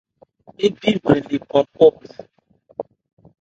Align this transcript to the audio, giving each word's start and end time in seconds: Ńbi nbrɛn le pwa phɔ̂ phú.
Ńbi 0.69 0.89
nbrɛn 0.95 1.23
le 1.31 1.37
pwa 1.49 1.59
phɔ̂ 1.73 1.87
phú. 1.97 2.07